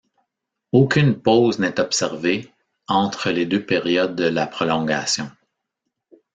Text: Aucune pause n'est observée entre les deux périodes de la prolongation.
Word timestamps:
Aucune 0.71 1.13
pause 1.21 1.59
n'est 1.59 1.79
observée 1.79 2.49
entre 2.87 3.29
les 3.29 3.45
deux 3.45 3.63
périodes 3.63 4.15
de 4.15 4.23
la 4.23 4.47
prolongation. 4.47 5.29